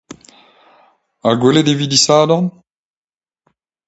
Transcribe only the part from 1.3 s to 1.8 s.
gwelet e